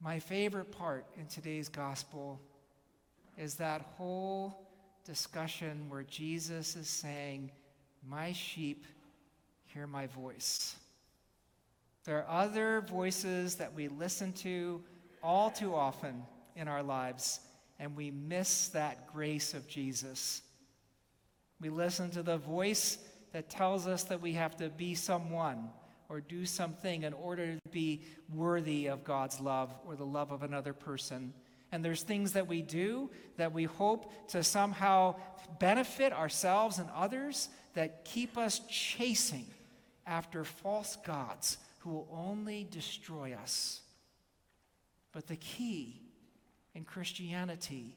My 0.00 0.18
favorite 0.18 0.72
part 0.72 1.06
in 1.16 1.26
today's 1.26 1.68
gospel 1.68 2.40
is 3.38 3.54
that 3.54 3.82
whole 3.96 4.61
discussion 5.04 5.88
where 5.88 6.02
Jesus 6.02 6.76
is 6.76 6.88
saying, 6.88 7.50
My 8.08 8.32
sheep 8.32 8.86
hear 9.66 9.86
my 9.86 10.06
voice. 10.06 10.76
There 12.04 12.18
are 12.18 12.42
other 12.42 12.80
voices 12.80 13.56
that 13.56 13.74
we 13.74 13.88
listen 13.88 14.32
to 14.34 14.82
all 15.22 15.50
too 15.50 15.74
often 15.74 16.24
in 16.56 16.68
our 16.68 16.82
lives, 16.82 17.40
and 17.78 17.96
we 17.96 18.10
miss 18.10 18.68
that 18.68 19.12
grace 19.12 19.54
of 19.54 19.68
Jesus. 19.68 20.42
We 21.60 21.68
listen 21.68 22.10
to 22.10 22.22
the 22.22 22.38
voice 22.38 22.98
that 23.32 23.48
tells 23.48 23.86
us 23.86 24.04
that 24.04 24.20
we 24.20 24.32
have 24.32 24.56
to 24.56 24.68
be 24.68 24.94
someone 24.94 25.70
or 26.08 26.20
do 26.20 26.44
something 26.44 27.04
in 27.04 27.12
order 27.14 27.54
to 27.54 27.70
be 27.70 28.02
worthy 28.34 28.86
of 28.88 29.04
God's 29.04 29.40
love 29.40 29.72
or 29.86 29.96
the 29.96 30.04
love 30.04 30.32
of 30.32 30.42
another 30.42 30.72
person. 30.72 31.32
And 31.72 31.82
there's 31.82 32.02
things 32.02 32.32
that 32.32 32.46
we 32.46 32.60
do 32.60 33.10
that 33.38 33.52
we 33.52 33.64
hope 33.64 34.12
to 34.28 34.44
somehow 34.44 35.16
benefit 35.58 36.12
ourselves 36.12 36.78
and 36.78 36.88
others 36.94 37.48
that 37.74 38.04
keep 38.04 38.36
us 38.36 38.60
chasing 38.68 39.46
after 40.06 40.44
false 40.44 40.96
gods 41.06 41.56
who 41.80 41.90
will 41.90 42.08
only 42.12 42.68
destroy 42.70 43.34
us. 43.42 43.80
But 45.12 45.26
the 45.26 45.36
key 45.36 46.00
in 46.74 46.84
Christianity 46.84 47.96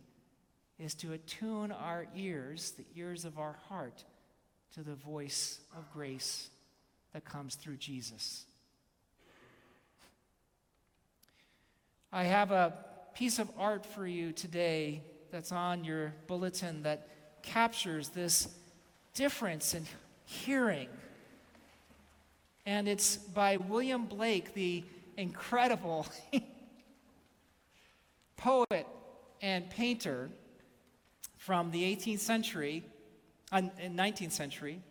is 0.80 0.94
to 0.96 1.14
attune 1.14 1.72
our 1.72 2.08
ears, 2.16 2.74
the 2.78 2.86
ears 2.96 3.26
of 3.26 3.38
our 3.38 3.58
heart, 3.68 4.04
to 4.74 4.84
the 4.84 4.96
voice 4.96 5.60
of 5.78 5.92
grace 5.94 6.50
that 7.14 7.24
comes 7.26 7.56
through 7.56 7.78
Jesus. 7.78 8.46
I 12.12 12.24
have 12.24 12.52
a 12.52 12.74
piece 13.16 13.40
of 13.40 13.50
art 13.58 13.86
for 13.86 14.06
you 14.06 14.34
today 14.34 15.02
that's 15.32 15.54
on 15.54 15.86
your 15.86 16.14
bulletin 16.28 16.84
that 16.84 17.08
captures 17.42 18.10
this 18.10 18.50
difference 19.14 19.74
in 19.74 19.86
hearing. 20.26 20.90
And 22.66 22.90
it's 22.90 23.16
by 23.16 23.56
William 23.56 24.06
Blake, 24.06 24.54
the 24.54 24.84
incredible 25.16 26.06
poet 28.38 28.86
and 29.42 29.70
painter 29.70 30.30
from 31.38 31.72
the 31.72 31.84
18th 31.96 32.20
century, 32.20 32.84
uh, 33.54 33.62
19th 33.82 34.34
century. 34.34 34.82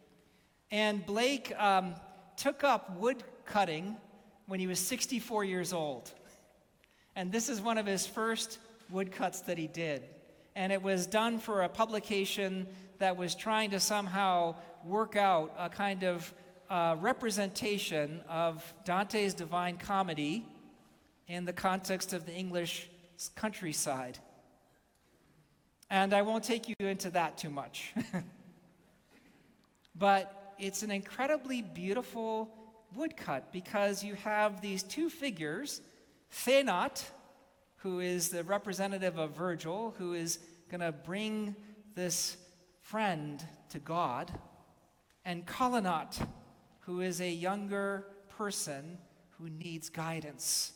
And 0.71 1.05
Blake 1.05 1.53
um, 1.59 1.95
took 2.39 2.65
up 2.65 2.97
wood 2.97 3.23
cutting 3.45 3.99
when 4.47 4.61
he 4.61 4.67
was 4.67 4.79
64 4.79 5.45
years 5.45 5.75
old. 5.75 6.11
And 7.17 7.31
this 7.31 7.49
is 7.49 7.61
one 7.61 7.79
of 7.79 7.87
his 7.87 8.07
first 8.07 8.59
woodcuts 8.91 9.41
that 9.43 9.59
he 9.59 9.67
did. 9.67 10.03
And 10.57 10.73
it 10.73 10.83
was 10.83 11.07
done 11.07 11.39
for 11.39 11.63
a 11.63 11.69
publication 11.69 12.67
that 12.99 13.17
was 13.17 13.35
trying 13.35 13.71
to 13.71 13.81
somehow 13.81 14.57
work 14.85 15.17
out 15.17 15.55
a 15.59 15.69
kind 15.69 16.05
of 16.05 16.33
uh, 16.71 16.97
representation 17.01 18.21
of 18.29 18.75
Dante's 18.85 19.35
Divine 19.35 19.77
Comedy 19.77 20.47
in 21.29 21.45
the 21.45 21.53
context 21.53 22.13
of 22.13 22.27
the 22.27 22.33
English 22.33 22.91
countryside. 23.35 24.19
And 25.91 26.13
I 26.13 26.23
won't 26.23 26.45
take 26.45 26.69
you 26.69 26.75
into 26.81 27.11
that 27.11 27.39
too 27.39 27.51
much. 27.51 27.93
but 29.95 30.55
it's 30.59 30.83
an 30.83 30.91
incredibly 30.91 31.63
beautiful 31.63 32.51
woodcut 32.95 33.53
because 33.53 34.03
you 34.03 34.15
have 34.15 34.61
these 34.61 34.83
two 34.83 35.09
figures, 35.11 35.81
Thenot, 36.35 37.05
who 37.77 38.01
is 38.01 38.31
the 38.31 38.43
representative 38.43 39.19
of 39.19 39.37
Virgil, 39.37 39.95
who 39.99 40.15
is 40.15 40.39
going 40.71 40.81
to 40.81 40.93
bring 40.93 41.55
this 41.95 42.37
friend 42.83 43.45
to 43.71 43.79
God, 43.79 44.33
and 45.25 45.47
Colinet, 45.47 46.27
who 46.81 47.01
is 47.01 47.21
a 47.21 47.31
younger 47.31 48.07
person 48.37 48.99
who 49.39 49.49
needs 49.49 49.89
guidance. 49.89 50.73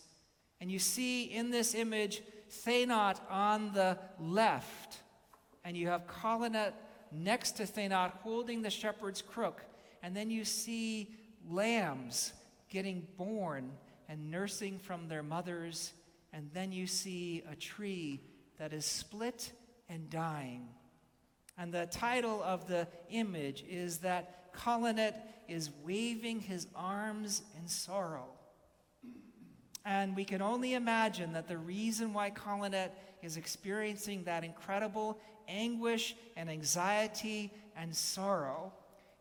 And 0.60 0.70
you 0.70 0.78
see 0.78 1.24
in 1.24 1.50
this 1.50 1.74
image 1.74 2.22
Thenot 2.64 3.18
on 3.30 3.72
the 3.72 3.98
left, 4.18 4.98
and 5.64 5.76
you 5.76 5.88
have 5.88 6.06
Colinet 6.06 6.72
next 7.12 7.52
to 7.52 7.64
Thenot 7.64 8.12
holding 8.22 8.62
the 8.62 8.70
shepherd's 8.70 9.22
crook. 9.22 9.62
And 10.02 10.16
then 10.16 10.30
you 10.30 10.44
see 10.44 11.14
lambs 11.48 12.32
getting 12.70 13.06
born 13.16 13.70
and 14.08 14.30
nursing 14.30 14.78
from 14.78 15.08
their 15.08 15.22
mothers. 15.22 15.92
And 16.32 16.50
then 16.52 16.72
you 16.72 16.86
see 16.86 17.42
a 17.50 17.54
tree 17.54 18.20
that 18.58 18.72
is 18.72 18.84
split 18.84 19.52
and 19.88 20.10
dying. 20.10 20.68
And 21.56 21.72
the 21.72 21.86
title 21.86 22.42
of 22.42 22.68
the 22.68 22.86
image 23.10 23.64
is 23.68 23.98
that 23.98 24.54
Colinet 24.54 25.14
is 25.48 25.70
waving 25.84 26.40
his 26.40 26.66
arms 26.74 27.42
in 27.58 27.68
sorrow. 27.68 28.26
And 29.84 30.14
we 30.14 30.24
can 30.24 30.42
only 30.42 30.74
imagine 30.74 31.32
that 31.32 31.48
the 31.48 31.56
reason 31.56 32.12
why 32.12 32.30
Colinet 32.30 32.90
is 33.22 33.36
experiencing 33.36 34.24
that 34.24 34.44
incredible 34.44 35.18
anguish 35.48 36.14
and 36.36 36.50
anxiety 36.50 37.52
and 37.76 37.94
sorrow 37.94 38.72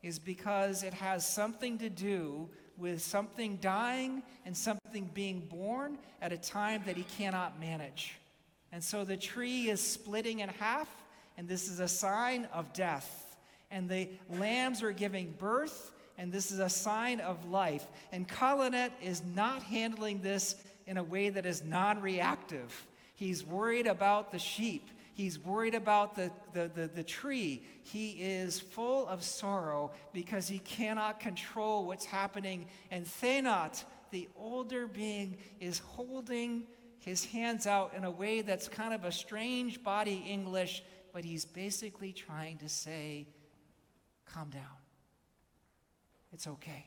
is 0.03 0.19
because 0.19 0.83
it 0.83 0.93
has 0.93 1.25
something 1.25 1.77
to 1.77 1.89
do 1.89 2.49
with 2.77 3.01
something 3.01 3.57
dying 3.57 4.21
and 4.45 4.55
something 4.55 5.09
being 5.13 5.39
born 5.39 5.97
at 6.21 6.31
a 6.31 6.37
time 6.37 6.83
that 6.85 6.95
he 6.95 7.03
cannot 7.03 7.59
manage. 7.59 8.17
And 8.71 8.83
so 8.83 9.03
the 9.03 9.17
tree 9.17 9.69
is 9.69 9.81
splitting 9.81 10.39
in 10.39 10.49
half, 10.49 10.89
and 11.37 11.47
this 11.47 11.69
is 11.69 11.79
a 11.79 11.87
sign 11.87 12.47
of 12.53 12.73
death. 12.73 13.35
And 13.71 13.89
the 13.89 14.09
lambs 14.29 14.83
are 14.83 14.91
giving 14.91 15.33
birth, 15.37 15.91
and 16.17 16.31
this 16.31 16.51
is 16.51 16.59
a 16.59 16.69
sign 16.69 17.19
of 17.19 17.49
life. 17.49 17.85
And 18.11 18.27
Colinet 18.27 18.91
is 19.01 19.21
not 19.35 19.63
handling 19.63 20.21
this 20.21 20.55
in 20.85 20.97
a 20.97 21.03
way 21.03 21.29
that 21.29 21.45
is 21.45 21.63
non 21.63 22.01
reactive. 22.01 22.85
He's 23.15 23.45
worried 23.45 23.87
about 23.87 24.31
the 24.31 24.39
sheep. 24.39 24.89
He's 25.17 25.39
worried 25.39 25.73
about 25.73 26.15
the, 26.15 26.29
the, 26.53 26.69
the, 26.75 26.87
the, 26.87 27.03
tree. 27.03 27.63
He 27.81 28.11
is 28.11 28.59
full 28.59 29.07
of 29.07 29.23
sorrow 29.23 29.91
because 30.13 30.47
he 30.47 30.59
cannot 30.59 31.19
control 31.19 31.87
what's 31.87 32.05
happening. 32.05 32.67
And 32.91 33.03
Thenot, 33.03 33.83
the 34.11 34.29
older 34.35 34.85
being, 34.85 35.37
is 35.59 35.79
holding 35.79 36.67
his 36.99 37.25
hands 37.25 37.65
out 37.65 37.95
in 37.97 38.03
a 38.03 38.11
way 38.11 38.41
that's 38.41 38.67
kind 38.67 38.93
of 38.93 39.05
a 39.05 39.11
strange 39.11 39.81
body 39.81 40.23
English, 40.29 40.83
but 41.11 41.25
he's 41.25 41.45
basically 41.45 42.13
trying 42.13 42.59
to 42.59 42.69
say, 42.69 43.25
Calm 44.31 44.51
down. 44.51 44.61
It's 46.31 46.45
okay. 46.45 46.85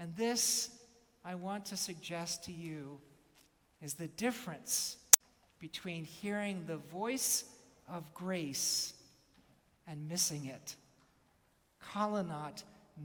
And 0.00 0.16
this, 0.16 0.68
I 1.24 1.36
want 1.36 1.66
to 1.66 1.76
suggest 1.76 2.46
to 2.46 2.52
you, 2.52 2.98
is 3.80 3.94
the 3.94 4.08
difference 4.08 4.96
between 5.60 6.04
hearing 6.04 6.64
the 6.66 6.78
voice 6.78 7.44
of 7.88 8.12
grace 8.14 8.94
and 9.86 10.08
missing 10.08 10.46
it. 10.46 10.74
Colinet 11.92 12.62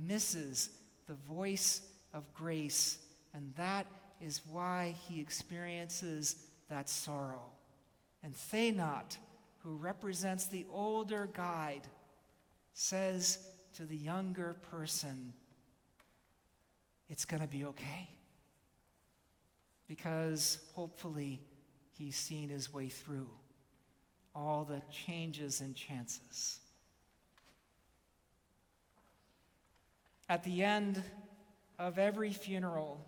misses 0.08 0.70
the 1.08 1.16
voice 1.28 1.82
of 2.14 2.24
grace, 2.34 2.98
and 3.34 3.54
that 3.58 3.86
is 4.22 4.42
why 4.50 4.96
he 5.08 5.20
experiences 5.20 6.38
that 6.70 6.90
sorrow. 6.90 7.52
And 8.24 8.34
Thenot, 8.34 9.18
who 9.60 9.76
represents 9.76 10.46
the 10.48 10.66
older 10.72 11.30
guide, 11.34 11.88
says 12.74 13.40
to 13.76 13.86
the 13.86 13.98
younger 13.98 14.56
person, 14.72 15.34
It's 17.10 17.26
going 17.26 17.42
to 17.42 17.48
be 17.48 17.66
okay. 17.66 18.10
Because 19.88 20.60
hopefully, 20.74 21.42
he's 21.98 22.16
seen 22.16 22.50
his 22.50 22.74
way 22.74 22.90
through 22.90 23.30
all 24.34 24.66
the 24.66 24.82
changes 24.92 25.62
and 25.62 25.76
chances. 25.76 26.60
At 30.28 30.44
the 30.44 30.64
end 30.64 31.02
of 31.80 31.98
every 31.98 32.34
funeral, 32.34 33.00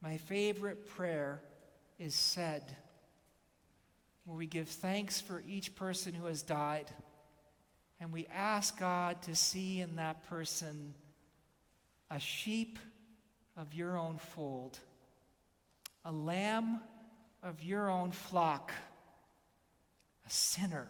my 0.00 0.16
favorite 0.16 0.88
prayer 0.88 1.40
is 1.98 2.14
said, 2.14 2.76
where 4.24 4.36
we 4.36 4.46
give 4.46 4.68
thanks 4.68 5.20
for 5.20 5.42
each 5.46 5.74
person 5.76 6.14
who 6.14 6.26
has 6.26 6.42
died, 6.42 6.90
and 8.00 8.12
we 8.12 8.26
ask 8.34 8.78
God 8.78 9.22
to 9.22 9.36
see 9.36 9.80
in 9.80 9.96
that 9.96 10.28
person 10.28 10.94
a 12.10 12.18
sheep 12.18 12.78
of 13.56 13.72
your 13.72 13.96
own 13.96 14.18
fold, 14.18 14.78
a 16.04 16.12
lamb 16.12 16.80
of 17.46 17.62
your 17.62 17.88
own 17.88 18.10
flock, 18.10 18.72
a 20.26 20.30
sinner 20.30 20.88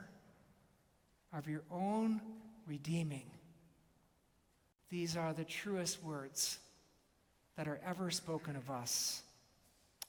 of 1.33 1.47
your 1.49 1.63
own 1.71 2.19
redeeming. 2.67 3.31
These 4.89 5.19
are 5.19 5.35
the 5.35 5.45
truest 5.45 6.03
words 6.03 6.59
that 7.57 7.69
are 7.69 7.79
ever 7.87 8.11
spoken 8.11 8.57
of 8.57 8.71
us, 8.71 9.23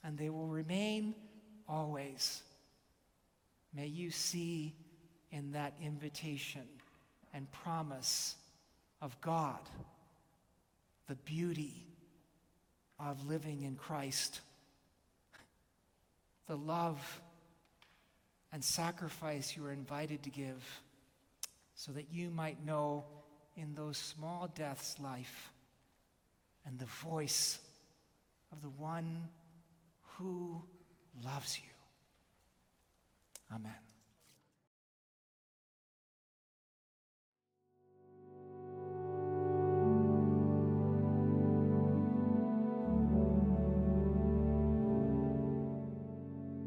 and 0.02 0.16
they 0.16 0.30
will 0.30 0.46
remain 0.46 1.14
always. 1.68 2.42
May 3.74 3.86
you 3.86 4.10
see 4.10 4.74
in 5.30 5.52
that 5.52 5.74
invitation 5.82 6.66
and 7.34 7.50
promise 7.52 8.36
of 9.02 9.20
God 9.20 9.60
the 11.08 11.14
beauty 11.14 11.84
of 12.98 13.28
living 13.28 13.64
in 13.64 13.76
Christ 13.76 14.40
the 16.48 16.56
love 16.56 17.20
and 18.52 18.64
sacrifice 18.64 19.56
you 19.56 19.64
are 19.64 19.72
invited 19.72 20.22
to 20.24 20.30
give 20.30 20.64
so 21.74 21.92
that 21.92 22.06
you 22.10 22.30
might 22.30 22.64
know 22.64 23.04
in 23.56 23.74
those 23.74 23.96
small 23.96 24.50
deaths 24.54 24.96
life 24.98 25.52
and 26.66 26.78
the 26.78 26.86
voice 26.86 27.58
of 28.50 28.62
the 28.62 28.70
one 28.70 29.28
who 30.16 30.62
loves 31.24 31.58
you. 31.58 31.70
Amen. 33.54 33.87